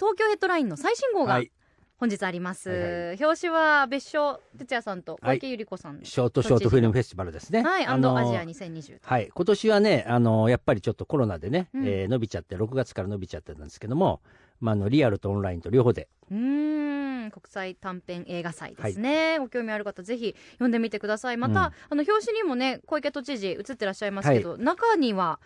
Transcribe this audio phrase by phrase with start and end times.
[0.00, 1.52] 東京ヘッドラインの最新号がはい
[1.98, 2.70] 本日あります。
[2.70, 2.78] はい
[3.18, 6.00] は表紙は別所哲也さんと小池百合子さん。
[6.02, 9.00] ショートショートフィルムフェスティバルですねはい、アンドアジア2020。
[9.02, 14.22] はい今年はねあのやっぱりちょっとコロナでね、うんえー伸びちゃって6月から伸びちゃってたんですけども、
[14.60, 19.38] まあ、あのリアルとオンラインと両方でうーん、国際短編映画祭ですね。
[19.38, 21.36] ご興味ある方ぜひ読んでみてください。
[21.36, 25.38] また、うんあの表紙にもね小池都知事映ってらっしゃいますけど、中には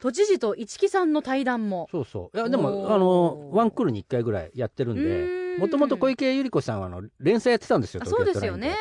[0.00, 1.88] 都知事と市木さんの対談も。
[1.90, 8.76] そうそういやでもあのワンクールに1回ぐらいやってるんでもともと小池百合子さんはあの連載やってたんですよあそうですよね。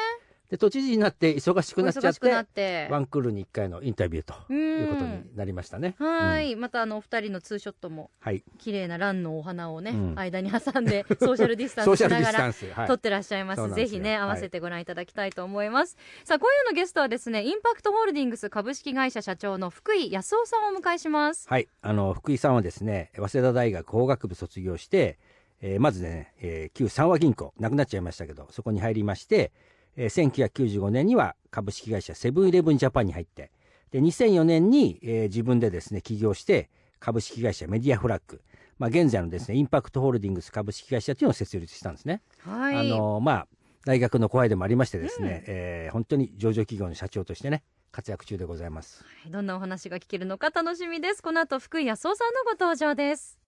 [0.49, 2.09] で都知事になって忙しくなっちゃ
[2.41, 2.87] って。
[2.91, 5.95] ワンクールに1回のインタビューということになりましたね。
[5.99, 6.07] うん。
[6.07, 10.13] はい、またあのお二人のツーショットもはい、綺麗なランのお花をね、うん。
[10.19, 13.73] 間に挟んで ソーシャルディスタンスしながら撮ってらっしゃいます。
[13.73, 21.47] ぜひね合わせてご覧いただきたいと思います、さあ今夜のゲストはですねインパクトホールディングス株式会社社長の福井康夫さんをお迎えします。
[21.49, 25.17] はい、あの福井さんはですね早稲田大学法学部卒業して、
[25.61, 29.51] えーまずね、えー旧三和銀行なくなっちゃいましたけどそこに入りまして、
[29.95, 33.51] えー1995年には株式会社セブンイレブンジャパンに入って
[33.91, 38.41] で2004年に、えー自分でですね起業して株式会社メディアフラッグ
[38.79, 42.21] まあ、現在のですねインパクトホールディングス株式会社というのを設立したんですね。
[42.39, 42.75] はい。
[42.75, 43.47] あのまあ
[43.85, 49.03] 大学の後輩でもありましてですね、えー本当に上場企業の社長としてね活躍中でございます。
[49.03, 51.21] はいどんなお話が聞けるのか楽しみです。
[51.21, 53.39] この後福井康夫さんのご登場です。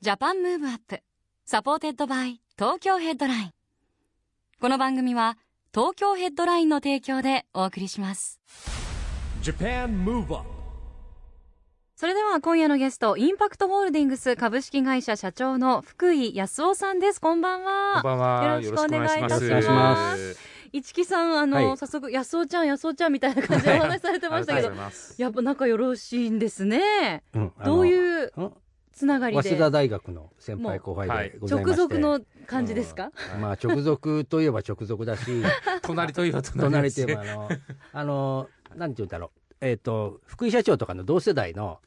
[0.00, 1.00] Japan Move Up
[1.44, 3.50] supported by 東京ヘッドライン
[4.62, 5.38] この番組は
[5.74, 8.40] 東京ヘッドラインの提供でお送りします。
[9.42, 10.44] Japan Move Up
[11.96, 17.20] それでは今夜のゲストインパクトホールディングス株式会社社長の福井康夫さんです。
[17.20, 18.02] こんばんは。
[18.02, 18.60] こんばんは。
[18.62, 19.44] よろしくお願いいたします。
[19.46, 20.38] よろしくお願いします。
[20.72, 21.76] 市木さんあの、はい。
[21.76, 24.70] 早速安尾ちゃん安尾ちゃんみたいな感じでお話しされてましたけど。
[25.18, 27.24] やっぱ仲よろしいんですね。
[27.34, 27.52] うん。
[27.64, 28.52] どういううん
[28.92, 29.42] つながりで。
[29.42, 33.10] 早稲田大学の先輩後輩でございまして、直属の感じですか、
[33.40, 35.42] まあ直属といえば直属だし。
[35.82, 37.48] 隣といえば隣隣ですといえばあの
[37.92, 39.40] あのなんて言うんだろう。
[39.60, 41.80] えっ、と福井社長とかの同世代の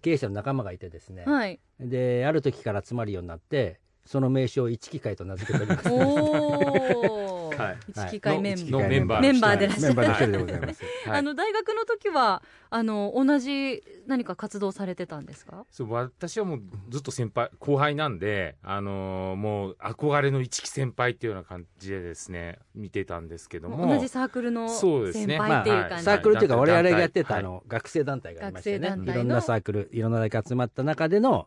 [0.00, 1.60] 経営者の仲間がいてですね、はい。
[1.80, 5.88] である時から集まるようになってその名称を一機会と名付けております。
[5.90, 7.76] おお、 はい。
[7.88, 9.20] 一機会メンバー、のメンバー。
[9.20, 9.94] メンバーでいらっしゃる。
[9.94, 10.82] メンバーの一人でございます。
[11.06, 11.18] はい。
[11.18, 15.64] あの大学の時はあの同じ何か活動されてたんですか？
[15.70, 23.86] そう私はもうずっと先輩後輩なんで、あのーもう憧れの一期先輩っていうような感じでですね見てたんですけども。
[23.86, 27.42] 同じサークルの先輩っていう感じ、まあサークルっていうかはい我々がやってたはい。
[27.44, 28.88] あの学生団体がありましてね。
[28.88, 29.12] 学生団体の。
[29.12, 31.46] いろんなサークルいろんな大学集まった中での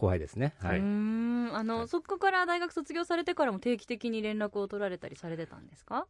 [0.00, 0.54] 後輩ですね。
[0.60, 1.50] はい、ん。
[1.54, 1.88] あの、はい。
[1.88, 6.06] そこから大学卒業されてからも定期的に連絡を取られたりされてたんですか？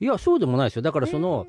[0.00, 0.82] いやそうでもないですよ。
[0.82, 1.46] だからその、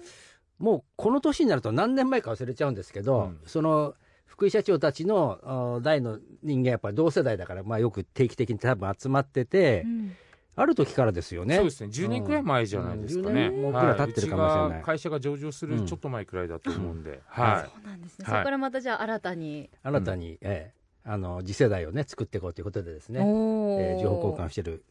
[0.60, 3.40] もうこの年になると何年前か忘れちゃうんですけど、うん。
[3.46, 3.96] その
[4.26, 10.16] 福井社長たちのあ代の人間やっぱり同世代だから、まあ、よく定期的に多分集まってて、うん。
[10.54, 11.56] ある時からですよね。
[11.56, 11.90] そうですね。
[11.90, 13.56] 10年くらい前じゃないですかね、うん。
[13.56, 13.98] 10年もくらい。
[13.98, 14.62] 経ってるかもしれない。
[14.62, 24.84] はうちが会社が上場するちょっと前くらいだと思うんで、はそうなんですね、はいそこからまたじゃあ新たに、新たに、ええあの次世代をね作っていこうということでですね、えー情報交換してる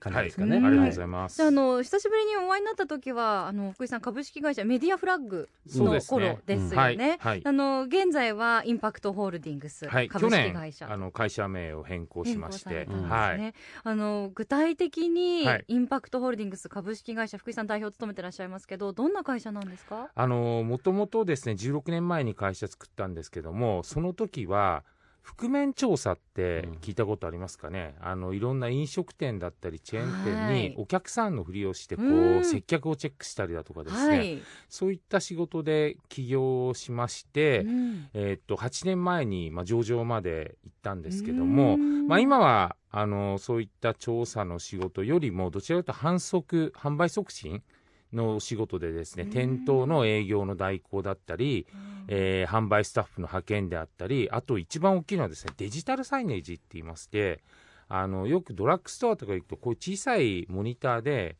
[0.00, 0.52] 感じですかね。
[0.52, 0.62] はい。
[0.62, 6.28] い、ありがとうございます、じゃああの久しぶりにお会いになった時はあの福井さん株式会社メディアフラッグのそうですね。
[6.28, 7.18] 頃ですはいよね。
[7.20, 7.42] はい。
[7.44, 10.90] あの現在はインパクトホールディングスはい、去株式年会社。
[10.90, 13.54] あの会社名を変更しまして、ね。
[13.84, 15.64] あの具体的にはい。
[15.68, 20.08] インパクトホールディングス株式会社福井さん代表を務めてらっしゃいますけどどんな会社なんですか？
[20.14, 24.82] あのもともとですね16年前に会社作ったんですけどもその時は
[25.22, 30.20] 覆面調査って聞いたことありますかね、あのいろんな飲食店だったりチェーンはい。
[30.24, 32.44] 店にお客さんのふりをしてこう、うん。
[32.44, 34.42] 接客をチェックしたりだとかですね、はい。
[34.68, 38.08] そういった仕事で起業をしまして、うん。
[38.14, 42.06] えーっと8年前に、まあ、上場まで行ったんですけども、うん。
[42.08, 47.62] まあ、今はあのそういった調査の仕事よりもどちらかというと販促販売促進
[48.12, 49.30] の仕事でですねうん。
[49.30, 51.66] 店頭の営業の代行だったり、
[52.08, 57.42] えー販売スタッフの派遣であったりあと一番大きいのはですねデジタルサイネージって言いまして
[57.88, 61.36] あのよくドラッグストアとか行くとこういう小さいモニターで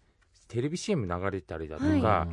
[0.48, 2.28] テレビ CM 流れたりだとか、はい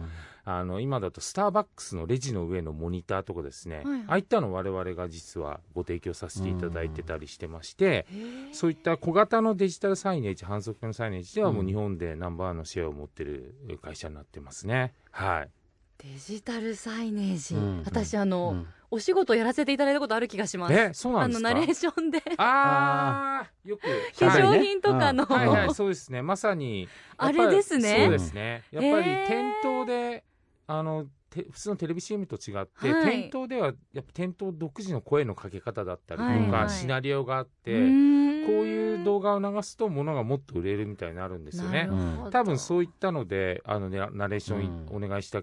[0.49, 4.01] あの今だとスターバックスのレジの上のモニターとかですね、はいはい。
[4.07, 8.07] ああいったのを我々が実はご提供させていただいてたりしてまして、
[8.53, 14.93] そういった小型のデジタルサイネージ、反則のサイネージではもう日本でナンバーワンのシェアを持ってる会社になってますね。
[15.11, 15.49] はい。
[15.97, 17.83] デジタルサイネージ、うん。
[17.83, 18.67] 私あの、うん。
[18.89, 20.73] お仕事やらせていただいたことある気がします。
[20.73, 21.49] え、そうなんですか？
[21.49, 22.23] あのナレーションで。
[22.37, 23.81] あー、よく。
[24.17, 26.21] 化はい粧品とかの、はいはい、そうですね。
[26.21, 26.87] まさに。
[27.17, 27.97] あれですね。
[28.03, 28.63] そうですね。
[28.71, 30.23] やっぱり店頭で、
[30.67, 33.21] あの、て普通のテレビ CM と違って、はい。
[33.21, 36.49] 店頭ではやっぱ店頭独自の声のかけ方だったりとか、はい。
[36.49, 36.69] はい。
[36.69, 41.89] シナリオがあって、こういう動画を流すと物がもっと売れるみたいになるんですよね。
[42.31, 45.41] 多分そういったので、あのね、ナレーションうお願いした、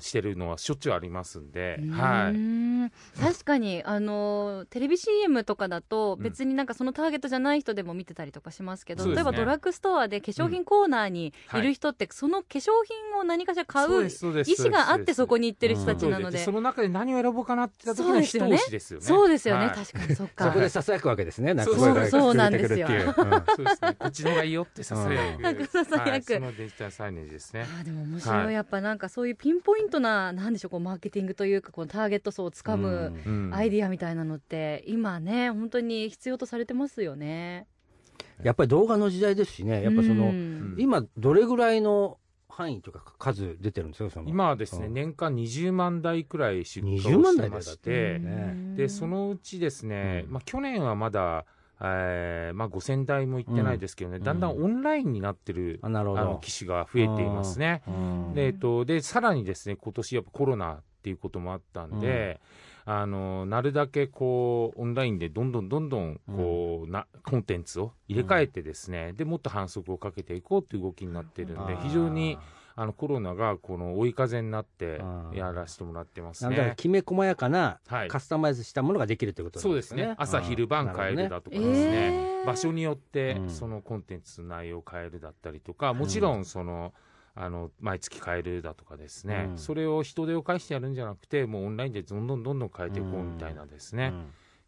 [0.00, 2.38] してるのはしょっちゅうありますんで、はい。
[2.38, 2.90] ん。
[3.20, 9.24] 確かにあのテレビ CM とかだとうん別になんかそのターゲットじゃない人でも見てたりとかしますけど、そうですね。
[9.24, 18.54] 例えばドラッグストアで化粧品コーナーにいる人って、その化粧品を何かしら買う意思があってそこにに行ってる人たちなので、そうでその中で何を選ぼうかなって言った時の一そうですよね。
[18.54, 19.06] 押しですよね。
[19.06, 19.74] そうですよね、はい。
[19.74, 20.44] 確かにそっか。
[20.46, 21.54] そこでささやくわけですね。
[21.54, 23.06] なんかそうそうなんですよくるっていう。
[23.06, 23.96] うんそうですね。
[23.98, 25.42] こっちの方がいいよってささやく。
[25.42, 26.10] なんかささやく。
[26.10, 26.22] はい。
[26.22, 27.66] そのデジタルサイネージですね。
[27.78, 37.66] あーでも面白い、はいやっぱなんかそういうピンポイントななんでしょうこうマーケティングというかこのターゲット層をつかむうんアイディアみたいなのって今ね本当に必要とされてますよね。
[38.42, 39.82] やっぱり動画の時代ですしね。
[39.82, 40.76] やっぱその、うん。
[40.78, 44.28] 今どれぐらいの範囲というか数出てるんですかその。
[44.28, 44.94] 今はですね、うん。
[44.94, 48.74] 年間20万台くらい出荷を20万してましてて、ね。
[48.76, 50.32] でそのうちですね、うん。
[50.34, 51.46] まあ、去年はまだ、
[51.80, 54.24] えーまあ、5000台もいってないですけどね、うん。
[54.24, 56.20] だんだんオンラインになってる、あなるほど。
[56.20, 57.82] あの機種が増えていますね。
[57.86, 58.34] うん。
[58.34, 62.40] で、えっと、で、さらにですね、今年やっぱコロナっていうこともあったんで、
[62.84, 72.38] あの、なるだけこう、オンラインでどんどんどんどん、こう、な、コンテンツを入れ替えてですね、で、もっと反則をかけていこうっていう動きになってるんで、非常に、
[72.80, 75.00] あの、コロナがこの追い風になって
[75.32, 76.74] やらせてもらってますなんだかね。
[76.76, 78.08] きめ細やかなはい。
[78.08, 80.14] カスタマイズしたものができるということそうですね。
[80.16, 82.40] 朝昼晩変えるだとかですね。
[82.40, 82.46] えー。
[82.46, 83.50] 場所によってうん。
[83.50, 86.94] そのコンテンツの内容を変えるだったりとか、もちろんその、
[87.34, 89.58] あの毎月変えるだとかですね、うん。
[89.58, 94.12] それを人手を介してやるんじゃなくて、もうオンラインでどんどんどんどん変えていこうみたいなですね、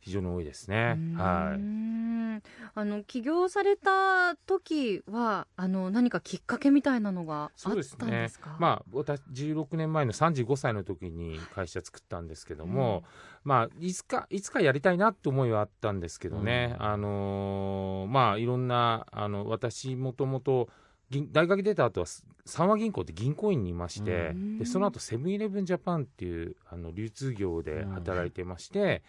[0.00, 0.98] 非常に多いですね。
[1.16, 1.60] はい。
[1.60, 2.42] ん
[2.74, 8.56] あの起業された時はあの何かきっかけみたいなのがあったんですねすか。。
[8.58, 13.04] まあ、私、16年前の35歳の時に会社作ったんですけども、
[13.44, 20.68] まあ、いつか、いつかやりたいなって思いはあったんですけどね、うんあのーまあ、いろんな、あの、私、もともと、
[21.10, 22.06] 銀大学出た後は
[22.46, 29.02] 三和銀行って銀行員にいまして、うんでその後セブンイレブンジャパンっていうあの流通業で働いてまして、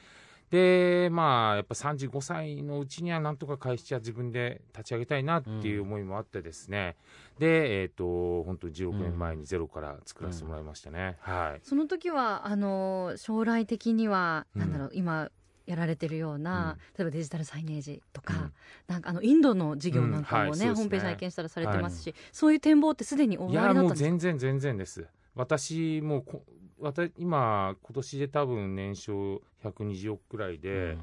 [0.51, 6.98] でまあやっぱ35歳のうちにはなんとか会社自分で立ち上げたいなっていう思いもあってですね、
[7.39, 11.62] でえっ、と本当に16年前にゼロから作らせてもらいましたね、はい。
[11.63, 14.62] その時はあの将来的には、うん。
[14.62, 15.31] なんだろう今
[15.65, 16.98] やられてるような、うん。
[16.98, 18.53] 例えばデジタルサイネージとか、うん。
[18.88, 24.09] なんかあのインドの事業なんかもね,、うんはいねホームページ拝見したらされてますし、そういう展望ってすでにおいやもうありだったんですか？
[24.09, 26.43] 全然全然です私もうこ
[26.79, 30.97] 私今今年で多分年商120億くらいで、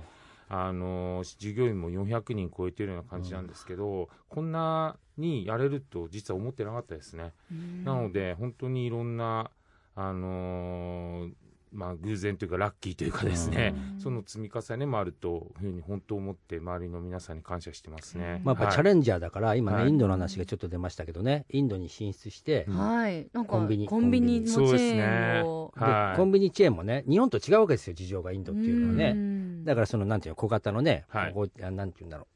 [0.49, 7.85] あの従業員も400人超えてるような感じなんですけど、こんなにやれると実は思ってなかったですね、うん。
[7.85, 9.51] なので本当にいろんな
[9.95, 11.33] あのー
[11.73, 14.01] まあ偶然というかラッキーというかですね、うん。
[14.01, 18.41] その積み重ねもあるというふうに本当思って周りの皆さんに感謝してますね。
[18.45, 18.75] まあ、やっぱはい。
[18.75, 19.89] チャレンジャーだから、今ね、はい。
[19.89, 23.29] インドの話がちょっと出ましたけどね、インドに進出して、うんはい。
[23.33, 23.87] なんかコンビニ。
[23.87, 25.03] コンビニのチェそうですね。
[25.03, 26.17] ーンを、ではい。
[26.17, 28.33] コンビニチェーンもね、日本と違うわけですよ、事情が。
[28.33, 29.13] インドっていうのはうね。
[29.13, 29.65] ん。
[29.65, 31.33] だから、その、なんていうの、小型のね、はい。
[31.33, 32.27] こうあなんていうんだろ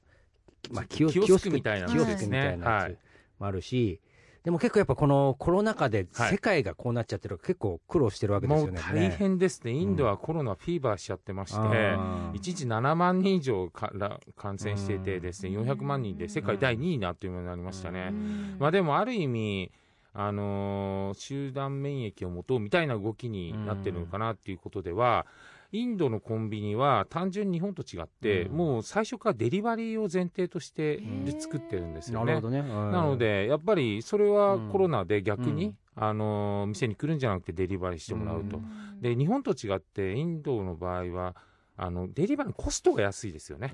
[0.71, 2.99] う、まあ、キオキオスクみたいなキオスクみたいなやつ
[3.39, 4.01] もあるし、
[4.45, 8.81] でも結構やっぱこのコロナ禍ではい世界がこうなっちゃってるから結構苦労してるわけですもうよね。
[8.81, 18.09] 大変ですね、インドはコロナフィーバーしちゃってまして、あー1日7万人以上から感染していてですね、400万人で世界第2位になっていうようになりましたね。
[18.11, 18.57] うん。
[18.59, 19.71] まあでもある意味、
[20.15, 25.27] あのー集団免疫を持とうみたいな動きになってるのかなっていうことでは、
[25.73, 32.27] インドのコンビニは単純に日本と違って、うんもう最初からデリバリーを前提としてで作ってるんですよね。
[32.27, 32.63] なるほどね。
[32.63, 38.61] ななの、で、やっぱりそれはうんコロナで逆に、うんあのー店に来るんじゃなくてデリバリーしてもらうと。
[39.01, 41.35] で、日本と違って、インドの場合は、
[41.77, 43.73] あのデリバリーのコストが安いですよね。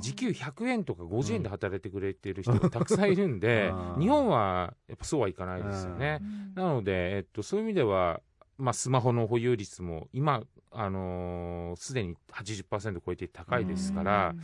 [0.00, 6.20] 時給100円とか50円で働いてくれてる人がたくさんいるんで、うん日本はやっぱそうはいかないですよね。
[6.54, 8.20] なので、えっと、そういう意味では、
[8.58, 14.34] まあ、スマホの保有率も今、あのーすでに80%超えて高いですから、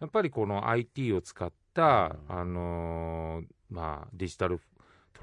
[0.00, 4.60] やっぱりこの IT を使った、あのーまあ、デジタル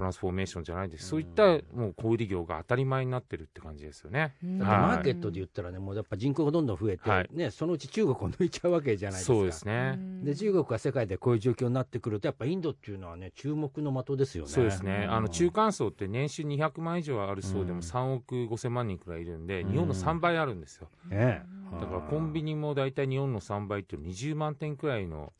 [0.00, 4.34] トランスフォーメーションじゃないです、そういったもう小売業が当たり前になってるって感じですよね。
[4.42, 4.58] うん。
[4.58, 4.82] だってはい。
[4.82, 7.28] マーケットで言ったらね、もうやっぱ人口がどんどん増えて、はい。
[7.32, 9.34] ね、そのうち中国を抜いちゃうわけじゃないですか。
[9.34, 9.98] そうですね。
[10.22, 14.50] で中国が世界でこういう状況になってくると、やっぱインドっていうのはね、注目の的ですよね。
[14.50, 15.12] そうですね、うん。
[15.12, 17.76] あの中間層って年収200万以上ある層でうん。
[17.76, 19.72] も3億5000万人くらいいるんで、うん。
[19.72, 21.42] 日本の3倍あるんですよ、ね。
[21.78, 25.32] だからコンビニも大体日本の3倍っていう20万店くらいの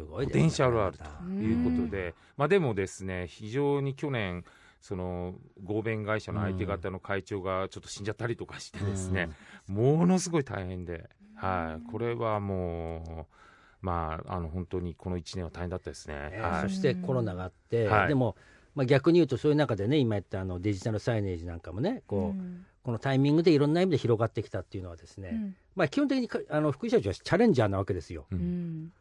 [0.00, 0.42] すごいですね。
[0.42, 1.04] ポテンシャルあると。
[1.24, 1.42] うん。
[1.42, 4.44] いうことで、まあ、でもですね、非常に去年、
[4.80, 9.28] その合弁会社の相手方の会長がちょっと死んじゃったりとかしてですね、
[9.66, 13.36] ものすごい大変で、はい、これはもう、
[13.82, 16.38] まあ、あの本当にこの1年は大変だったですね。
[16.40, 16.70] はい。
[16.70, 18.08] してコロナがあって、はい。
[18.08, 18.36] でも、
[18.74, 22.40] まあ、逆に言うとそういう中でね今言ったあのデジタルサイネージなんかもねこう、
[22.82, 25.56] このタイミングでいろんな意味で広がってきたっていうのはですね、うん。
[25.76, 28.26] まあ、基本的にかあの福井社長はチャレンジャーなわけですよ。
[28.30, 28.42] ううん
[28.86, 28.92] ん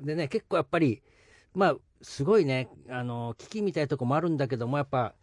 [0.00, 1.02] でね結構やっぱり
[1.54, 5.14] まあすごいねあの危機みたいなとこもあるんだけどもやっぱ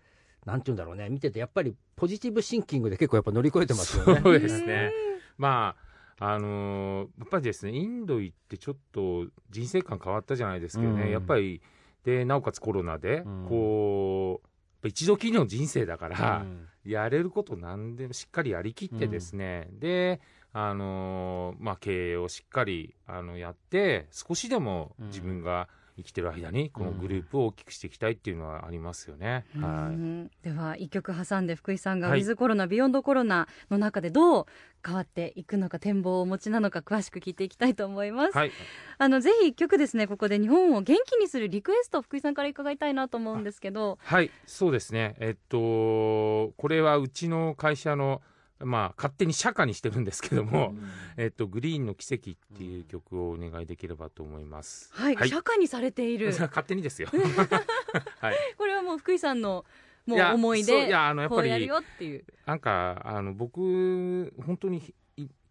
[0.46, 4.22] なんて言うんだろうね見ててやっぱりポジティブシンキングで結構やっぱ乗り越えてますよね。
[4.24, 4.92] そうですね。
[5.38, 5.76] ま
[6.20, 11.12] ああのーやっぱりですねインド行ってちょっと人生観変わったじゃないですけどね、うん。
[11.12, 11.62] やっぱり
[12.04, 13.46] でなおかつコロナで、うん。
[13.48, 14.42] こ
[14.84, 16.68] う一度きりの人生だから、うん。
[16.86, 20.22] やれること何でもしっかりやりきってですね、で
[20.60, 29.46] あのーまあ経営をしっかりあのやって少しでも自分が生きてる間にこのグループを大きくしていきたいっていうのはありますよね。
[29.56, 34.46] うはいんでは一曲挟んで福井さんがウはいィズコロナ、ビヨンドコロナの中でどう
[34.86, 38.38] 変わっていくのか展望をお持ちなのか詳しく聞いていきたいと思います。
[38.38, 38.52] はい、
[39.00, 43.98] あのぜひ一曲ですねここで日本を元気にするリクエストを福井さんから伺いたいなと思うんですけど。
[44.02, 45.16] はい、そうですね。
[45.20, 48.22] えっと、これはうちの会社の、
[48.60, 50.74] まあ、勝手に社歌にしてるんですけども、
[51.16, 54.90] えっと、グリーンの奇跡っていう曲をお願いできればと思います。
[54.94, 57.10] はい、社会にされている 勝手にですよ。
[58.20, 58.36] はい。
[58.58, 59.66] これはもう福井さんの
[60.06, 62.24] もう思いでそういや、あの、やっぱりこうやるよ、っていう。
[62.46, 64.94] なんか、あの、僕、本当に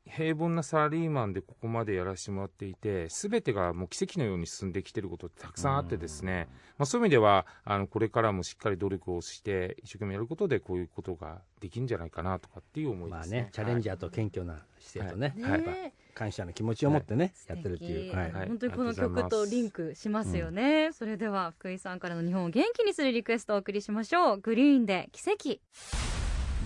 [0.09, 6.49] 平凡なサラリーマンでここまでやらせてもらっていて、すべてがもう奇跡のように進んできてることってたくさんあってですね、
[6.79, 13.41] まあ、そういう意味では、あの、これからもしっかり努力をして、一生懸命やることで、こういうことができるんじゃないかなとかっていう思いまあですね。
[13.43, 15.73] ね、チャレンジャーと謙虚な姿勢とね、ねやっぱ
[16.15, 18.11] 感謝の気持ちを持ってね、素やってるっていう。
[18.11, 18.17] 敵。
[18.17, 18.33] はい。
[18.33, 18.49] はい。
[18.49, 24.41] 本当にこの曲とリンクしますよね、それでは福井さんからの日本を元気にするリクエストをお送りしましょう。
[24.41, 25.61] グリーンで奇跡、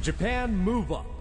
[0.03, 1.20] Japan Move Up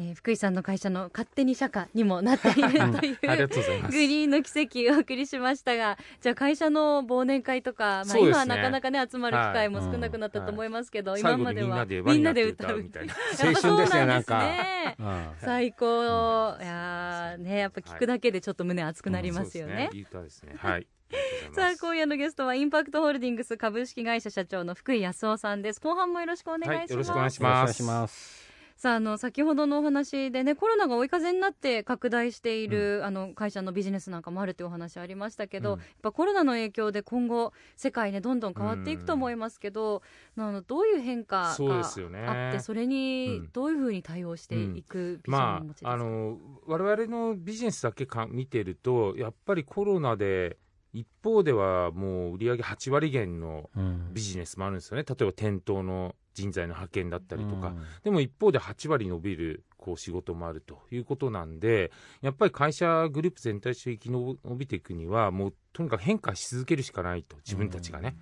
[0.00, 3.92] えー福井さんの会社の勝手に社歌にもなっているというありがとうございます。
[3.92, 11.20] グリーンの奇跡をお送りしましたがじゃあ会社の忘年会とか、まあ、今はなかなかね集まる機会も少なくなったと思いますけど、はい。
[11.20, 13.14] 今まではみんなでみんなで歌うみたいな。
[13.42, 14.38] 青春 ですね、なんか。
[14.40, 14.96] ね。
[14.98, 15.28] うん。
[15.38, 16.56] 最高。
[16.60, 20.54] いやーねやっぱ聞くだけでちょっと胸熱くなりますよね,、そうですいい歌ですね。
[20.56, 20.86] はい。
[21.54, 25.80] さあ今夜のゲストはインパクトホールディングス株式会社社長の福井康夫さんです。
[25.80, 28.47] 後半もよろしくお願いします、はいよろしくお願いします。
[28.78, 35.80] さああの先ほどのお話でねコロナが追い風になって拡大している、あの会社のビジネスなんかもあるというお話ありましたけど、うん。
[35.80, 40.02] やっぱコロナの影響で今後世界ねどんどん変わっていくと思いますけど、
[40.36, 41.82] あのどういう変化が
[42.28, 43.50] あってそれにうん。
[43.52, 50.56] どういうふうに対応していくビジョンをおま持ちですか、あ、あの我々のビジネスだけか見てるとやっぱりコロナで
[50.92, 54.14] 一方ではもう売上8割減のうん。
[54.14, 55.04] ビジネスもあるんですよね。
[55.04, 57.82] 例えば店頭の人材の派遣だったりとか、うん。
[58.04, 61.90] でも一方で8割伸びるこう仕事もあるということなんで
[62.20, 68.16] やっぱり会社グループ全体として生き延びていくにはもうとにかく変化し続けるしかないと自分たちがね。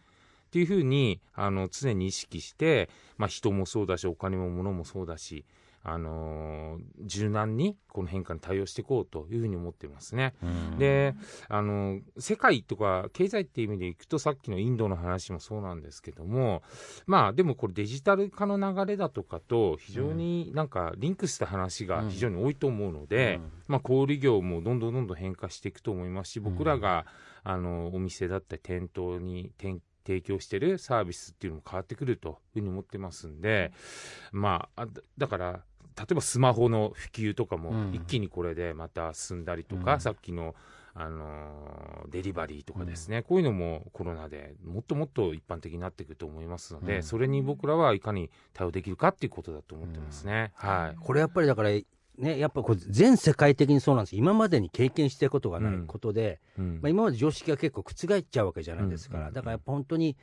[0.46, 5.44] っていうふうにあの常に意識して、まあ、人もそうだしお金も物もそうだし、
[5.88, 10.34] あのー柔軟にこの変化に対応していこうというふうに思ってますね。
[10.42, 10.78] うん。
[10.78, 11.14] で
[11.48, 16.62] あの世界とか経済っていう意味でいくとさっきのインドの話もそうなんですけども
[17.06, 23.52] まあでもこれデジタル化の流れだとかと非常になんかリンクした話が非常に多いと思うので、うん。
[23.68, 26.32] まあ、小売業もどんどんどんどん変化していくと思います。
[26.32, 27.06] し僕らが、
[27.44, 33.72] あのお店だったり店頭に店提供してるサービスっていうのも変わってくるというふうに思ってますんで、
[34.32, 35.64] まあだから
[35.96, 37.94] 例えばスマホの普及とかもうん。
[37.94, 40.00] 一気にこれでまた進んだりとか、うん。
[40.00, 40.54] さっきの
[40.94, 47.02] あのーデリバリーとかですね、こういうのもコロナでもっともっと一般的になっていくと思いますので、うん。
[47.02, 50.52] それに僕らはいかに対応できるかっていうことだと思ってますね。
[50.54, 50.96] はい。
[50.98, 54.16] これやっぱりだから、ね、やっぱこれ全世界的にそうなんです。
[54.16, 56.78] 今までに経験してることがないことで、うん。
[56.80, 59.34] まあ、今まで常識が結構覆っちゃうわけじゃないですから、うん。
[59.34, 60.16] だからやっぱ本当に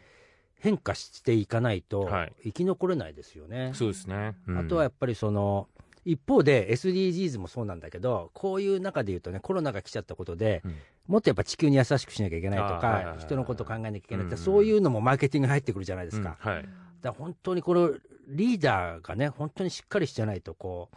[0.64, 2.34] 変化していかないとはい。
[2.46, 3.72] 生き残れないですよね。
[3.76, 4.38] そうですね。
[4.48, 4.58] うん。
[4.58, 5.68] あとはやっぱりその
[6.06, 10.76] 一方で SDGs もそうなんだけどこういう中で言うとねコロナが来ちゃったことで、うん。
[11.08, 14.42] もっとやっぱ地球に優しくしなきゃいけないとか人のことを考えなきゃいけないって、うん。
[14.42, 16.52] そういうのもマーケティングに入ってくるじゃないですか,、うん。
[16.52, 16.64] はい。
[16.64, 16.70] だか
[17.02, 17.92] ら本当にこの
[18.30, 20.90] リーダーがね本当にしっかりしてないとこ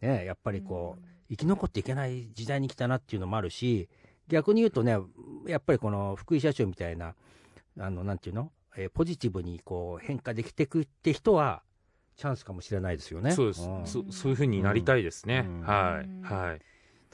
[0.00, 3.90] うねやっぱりこう、生き残っていけない時代に来たなっていうのもあるし
[4.28, 4.96] 逆に言うとね
[5.46, 7.14] やっぱりこの福井社長みたいな
[7.78, 11.62] あのなんていうの、えーポジティブにこう変化できていくって人は
[12.16, 13.32] チャンスかもしれないですよね。
[13.32, 13.86] そうです、ん。
[13.86, 15.60] そそういうふうになりたいですね、うん。
[15.62, 16.60] はい、うんはい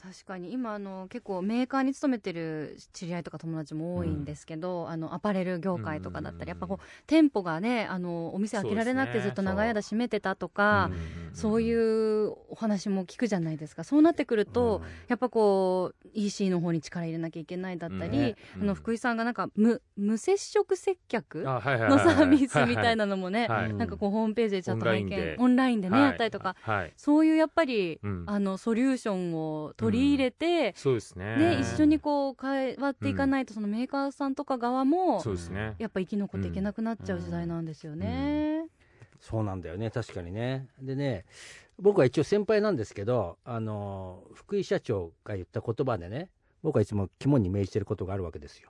[0.01, 0.53] 確かに。
[0.53, 10.89] 今あの結構メーカーに勤めてる知り合いとか友達も多いんですけど、あのアパレル業界とかだったり、やっぱこう店舗がねあのお店開けられなくてずっと長い間閉めてたとか
[11.33, 13.83] そう,、ういうお話も聞くじゃないですか。
[13.83, 18.35] そうなってくると、やっぱこう EC の方に力入れなきゃいけないだったり、ね。
[18.55, 25.35] あの福井さんがなんか無無接触接客んのサービスみたいなのもね、なんかこうホームページでちゃんと拝見。
[25.39, 25.89] オンラインで。
[25.89, 26.55] ね、はいやったりとか。
[26.61, 26.93] はい。
[26.95, 28.23] そういうやっぱり、うん。
[28.27, 31.37] あのソリューションを取り入れて、そうですね。
[31.37, 35.75] ね、一緒にこう変わっていかないと、そのメーカーさんとか側もそうですね。
[35.79, 38.65] やっぱ生き残っていけなくなっちゃう時代なんですよね。
[39.19, 39.91] そうなんだよね。
[39.91, 40.67] 確かにね。
[40.81, 41.25] でね
[41.77, 46.29] 僕は一応先輩なんですけどあの福井社長が言った言葉でね
[46.61, 48.69] 僕はいつも肝に銘じてることがあるわけですよ。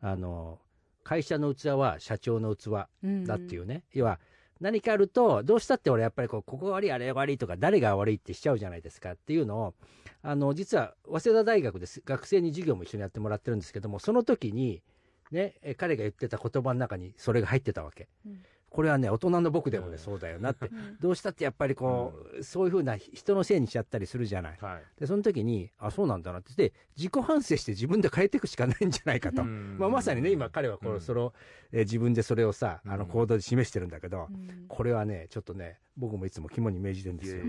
[0.00, 0.58] あの
[1.04, 2.68] 会社の器は社長の器
[3.02, 4.20] うんだっていうね、要は
[4.60, 9.74] 何かあるとどうしたって俺やっぱりこうここ悪いあれが悪いとか誰が悪いってしちゃうじゃないですかっていうのを
[10.22, 12.02] あの実は早稲田大学です。
[12.04, 14.82] 学生に授業も一緒にやってもらってるんですけどもその時に
[15.30, 18.42] ね彼が言ってた言葉の中にそれが入ってたわけ、うん。
[18.70, 19.98] これはね大人の僕でもね、うん。
[19.98, 20.66] そうだよなって。
[20.66, 20.96] うん。
[21.00, 24.58] どうしたってやっぱりこう、そういうふうな人のせいにしちゃったりするじゃない。
[24.60, 25.00] はい。
[25.00, 26.52] でその時にあそうなんだなって。
[26.54, 29.76] で自己反省して自分で変えていくしかないんじゃないかと、うん。
[29.78, 30.96] まあ、まさにね今彼はこうん。
[30.96, 31.32] うそれを、
[31.72, 33.10] えー自分でそれをさあのうん。
[33.10, 34.66] 行動で示してるんだけど、うん。
[34.68, 37.42] これはねちょっとね僕もいつも肝に銘じてるんですよ。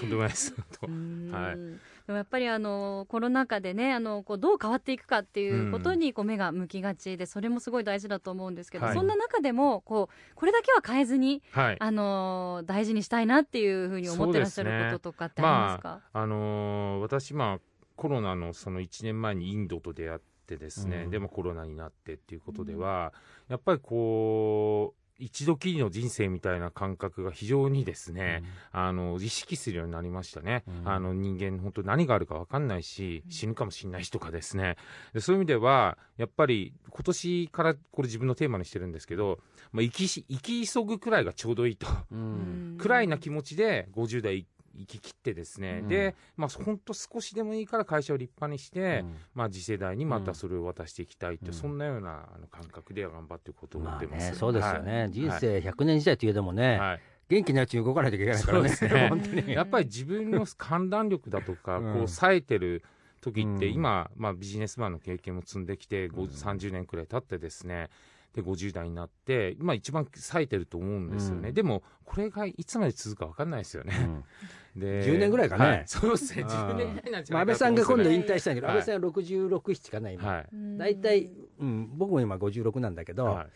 [0.00, 0.52] とんでもないです。
[0.52, 1.56] とうんはい。
[1.56, 8.94] でもやっぱりあのコロナ禍でねあのこうどう変わっていくかっていうことにこう目が向きがちでそれもすごい大事だと思うんですけど、はい。
[8.94, 11.76] そんな中でもこうこれだけは変えずにはい。
[11.78, 16.00] あの大事にしたいなっていうふうに思ってらっしゃることとかってありますか？
[16.12, 17.60] あのー私まあ
[17.94, 21.10] コロナのその1年前にインドと出会ってですね、うん。
[21.10, 23.12] でもコロナになってっていうことでは、
[23.48, 30.88] やっぱりこう一度きりの人生みたいな感覚が非常にですね、あの意識するようになりましたね、うん。
[30.88, 34.76] あの人間、本当、何があるか分かんないし、死ぬかもしれないしとかですね、
[35.12, 39.38] でそういう意味では、やっぱり今年からこれ、自分のテーマにしてるんですけど、
[39.72, 42.76] まあ、生きし生き急ぐくらいがちょうどいいと、うん。
[42.78, 44.46] くらいな気持ちで50代
[44.86, 45.88] 生き切ってですね、うん。
[45.88, 49.16] で、まあ、本当、少しでもいいから会社を立派にして、うん。
[49.34, 51.52] まあ、次世代にまたそれを渡していきたいって、うん。
[51.52, 54.30] そんなようなあの感覚で頑張っていこうと思まあってます。
[54.30, 55.10] ね、そうですよね、はい。
[55.10, 57.00] 人生100年時代といえどもね、はい。
[57.28, 59.08] 元気なうちに動かないといけないからね、そうですね。
[59.10, 59.52] 本当に。
[59.52, 61.94] やっぱり自分の判断力だとか、うん。
[61.94, 62.82] こう冴えてる
[63.20, 63.74] 時って、うん。
[63.74, 67.88] 今、まあ、ビジネスマンの経験も積んできて、ごうん30年くらい経ってですね、
[68.34, 71.54] で50代になって、今、一番冴えてると思うんですよね、うん。
[71.54, 73.94] でも、これがいつまで続くか分かんないですよね。
[73.98, 74.24] うん
[74.76, 75.64] で10年ぐらいかね。
[75.64, 75.82] はい。
[75.86, 78.76] そうですね、あ10ー年ぐらいなんじゃまあ、安倍ないかさんが今度引退したんだけど、はい。
[78.76, 80.32] 安倍さんは66、7かな、今。
[80.32, 80.48] はい。
[80.52, 81.30] うん大体、
[81.60, 83.46] うん、僕も今56なんだけど、はい。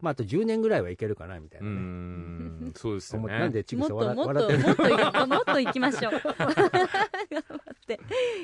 [0.00, 1.78] まあ、あと10年ぐらいはいけるかなみたいうなーね、
[2.70, 3.38] ん、そうですよね。
[3.38, 6.12] なんでちぐさもっともっ笑ってるもっといもっと行きましょう。
[6.20, 8.00] 頑張って。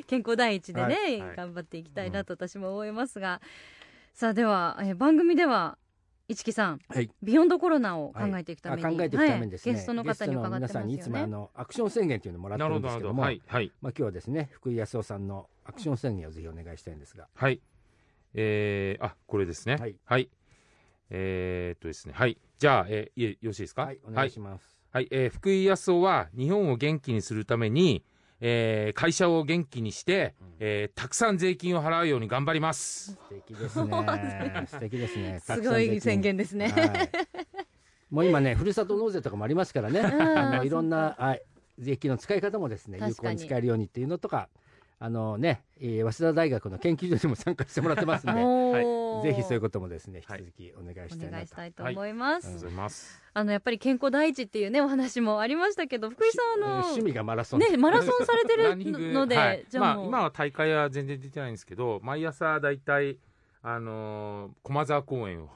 [0.07, 0.97] 健康第一でね、
[1.37, 3.41] 頑張っていきたいなと私も思いますが、
[4.15, 5.79] さあでは、えー番組では
[6.31, 13.73] 市木さん、はいビヨンドコロナを考えていくために、あ考えていくためにですね、はいゲストの方に伺ってますよゲストの皆さんにいつもあねのアクション宣言というのをもらってなるんですけども、はい、はい。
[13.81, 17.61] まあ、今日はですね福井康夫さんのアクション宣言をぜひお願いしたいんですが、はい。
[18.35, 19.77] えー、あ、これですね。
[20.07, 20.31] はい。
[21.11, 22.15] えー、っとですね。
[22.15, 22.39] はい。
[22.59, 23.83] じゃあ、えー、よろしいですか？
[23.83, 24.79] はい、お願いします。
[24.93, 28.05] はい、えー福井康夫は日本を元気にするために、
[28.41, 33.13] えー会社を元気にして、えーたくさん税金を払うように頑張ります。
[33.13, 34.65] 素敵ですね。
[34.67, 35.41] 素敵ですね。
[35.41, 36.69] すごい宣言ですね。
[36.69, 37.11] はい
[38.11, 41.43] もう今ね、ふるさと納税とかもありますからね、んあのいろんな、はい、
[41.79, 44.49] 税金の使い方もですね、有効に使えるようにっていうのとか、
[45.03, 49.23] あのね、えー早稲田大学の研究所にも参加してもらってますんで、 おー。
[49.23, 50.41] ぜひそういうこともですね、引はい。
[50.41, 51.31] き続きお願いおしたいなと。
[51.33, 53.23] 願いしたいと思います、ありがとうございます。
[53.33, 57.61] あのやっぱり健康第一っていうねお話もありましたけど福井さんあの趣味がマラソン。
[57.61, 58.77] ねマラソンされてる
[59.13, 59.65] ので、はい。
[59.71, 63.19] じゃあまあ、今は大会は全然出てないんですけど、毎朝だいたい、
[63.63, 65.51] あのー駒沢公園を、ね。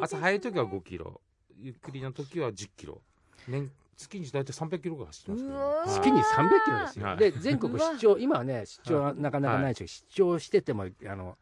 [0.00, 1.18] 朝早い時は5キロ、
[1.58, 3.00] ゆっくりの時は10キロ。
[3.48, 7.06] 年月に大体300キロぐらい走ってますけど、月に300キロですよ。
[7.06, 7.16] はい。
[7.18, 11.38] で、全国出張、今はね、出張はなかなかないですけど、出張してても、あの、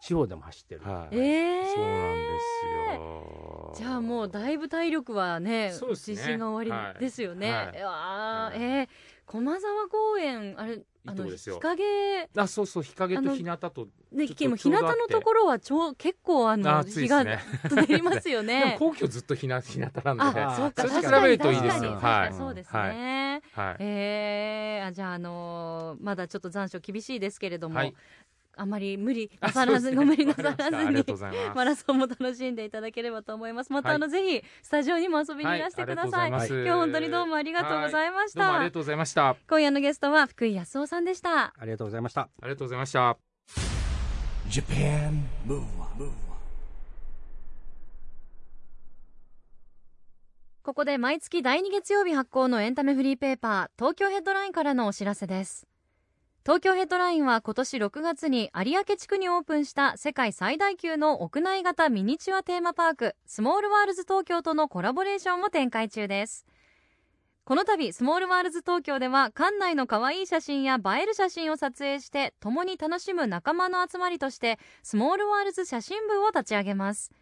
[0.00, 1.74] 地方でも走ってる、はい、えー。
[1.74, 3.72] そうなんですよ。
[3.74, 5.72] じゃあもうだいぶ体力はねね。
[5.72, 6.94] 自信が終わはい。
[6.94, 7.82] りですよね、はい。
[7.82, 8.62] わあはい。
[8.62, 8.88] えー。
[9.26, 11.56] 駒沢公園あれいいとこですよ。
[11.56, 18.76] 日陰あそうそう日陰と日向とね、も日向のところはちょ結構あの日が出りますよね。
[18.78, 22.32] 皇居ずっと日向日向なんであ、そうか、それ確かにと比べるといいです確かによはい。
[22.32, 23.42] そうですね。
[23.52, 23.76] はい。
[23.80, 24.86] えー。
[24.88, 27.94] あじゃあ、あのーまだちょっと残暑厳しいですけれども、はい
[28.58, 29.96] あんまり無理あなさらず、ね。
[29.96, 31.04] ご無理なさらずに
[31.54, 33.72] マラソンも楽しんでいただければと思います。
[33.72, 36.30] また、はいあのぜひスタジオにも遊びにいらしてください。
[36.30, 38.40] はい今日本当にどうもありがとうございました。
[38.40, 38.70] どうもありが。
[38.72, 39.36] とうございました。
[39.48, 41.54] 今夜のゲストは福井康夫さんでした。
[41.56, 42.22] ありがとうございました。
[42.22, 43.16] ありがとうございました。
[44.50, 46.10] Japan Move Up
[50.62, 55.66] ここで毎月第2月曜日発行のエンタメフリーペーパー東京ヘッドラインからのお知らせです
[56.48, 66.46] 東京ヘッドラインは今年6月に有明地区にオープンした世界最大級の屋内型ミニチュアテーマパークスモールワールズ東京とのコラボレーションを展開中です。
[67.44, 77.12] この度スモールワールズ東京では館内の可愛い写真や映える写真を撮影して共に楽しむ仲間の集まりとしてスモールワールズ写真部を立ち上げます。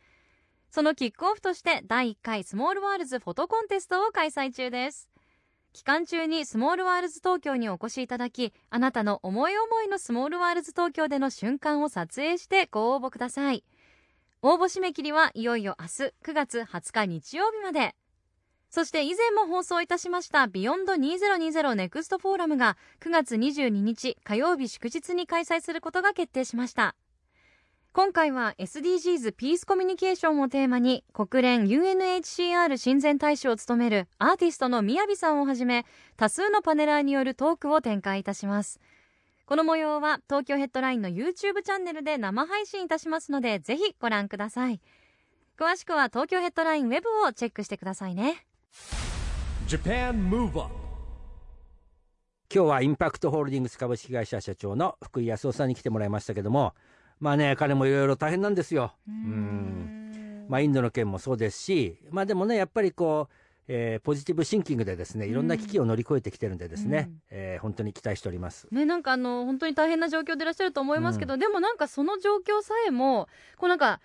[0.71, 5.16] そのキックオフとして第1回スモールワールズフォトコンテストを開催中です。
[5.77, 13.63] 期間中にスモールワールズ東京にお越しいただきあなたの思い思いのスモールワールズ東京での瞬間を撮影してご応募ください。
[14.41, 17.95] 応募締め切りはいよいよ明日9月20日日曜日まで。
[18.71, 26.97] そして以前も放送いたしました Beyond 2020 Next Forum が9月22日火曜日祝日に開催することが決定しました。
[27.97, 35.87] 今回は SDGs ピースコミュニケーションをテーマに国連 UNHCR 親善大使を務めるアーティストの MIYAVI さんをはじめ
[36.19, 38.81] 多数のパネラーによるトークを展開いたします。
[39.47, 44.83] この模様は東京ヘッドラインの YouTube チャンネルで生配信いたしますのでぜひご覧ください。
[45.59, 48.45] 詳しくは東京ヘッドラインウェブをチェックしてくださいね。
[49.69, 50.71] Japan Move Up
[52.53, 56.75] 今日はインパクトホールディングス株式会社社長の福井康夫さんに来てもらいましたけども
[57.21, 58.93] まあね彼もいろいろ大変なんですよ。
[59.09, 60.47] うん。
[60.49, 63.35] まあインドの件もそうですしまあでもねやっぱりこう
[63.69, 67.21] えーポジティブシンキングでですねいろんな危機を乗り越えてきてるんでですね、うん。
[67.31, 68.69] えー本当に期待しております。
[68.71, 74.01] ね、なんかあの本当に大変な状況でいらっしゃると思いますけど、でもなんかその状況さえもこうなんか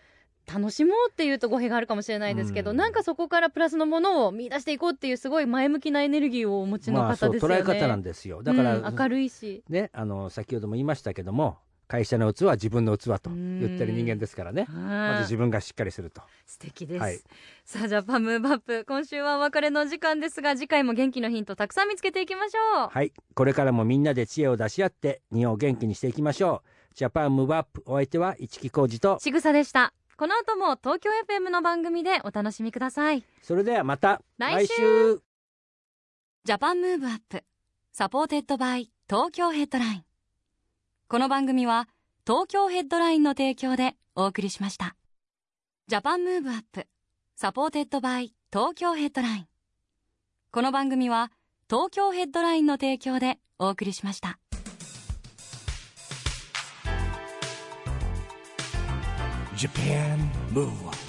[0.52, 2.78] 楽しもうっていうと語弊があるかもしれないですけど、うん。
[2.78, 7.56] なんかそこからプラスのものを見出していこうっていうすごい前向きなエネルギーをお持ちの方ですよね。
[7.56, 8.42] 捉え方なんですよ。
[8.42, 11.60] だから、うん明るいし、ねあの先ほども言いましたけども
[11.92, 14.66] 会社の器は自分の器と言ってる人間ですからね。
[14.70, 16.22] まずはい自分がしっかりすると。
[16.46, 17.20] 素敵です、はい。
[17.66, 18.86] さあジャパンムーブアップ。
[18.88, 22.88] 今週はお別れの時間ですが次回も元気のヒントたくさん見つけていきましょう。
[22.88, 23.12] はい。
[23.36, 26.96] これからもみんなで知恵を出し合って日本を元気にしていきましょう。
[26.96, 29.18] Japan Move Up お相手は市木浩二と。
[29.20, 29.94] ちぐさでした。
[30.16, 33.26] この後も東京 FM の番組でお楽しみください。
[33.42, 35.22] それではまた来週。
[36.46, 40.11] Japan Move Up。supported by 東京ヘッドライン
[41.12, 41.90] この番組は
[42.26, 44.96] 東京ヘッドラインの提供でお送りしました。
[45.90, 46.88] Japan Move Up
[47.36, 49.48] supported by 東京ヘッドライン。
[50.54, 51.34] この番組は
[51.70, 54.40] 東京ヘッドラインの提供でお送りしました。
[59.58, 60.18] Japan
[60.54, 61.01] Move Up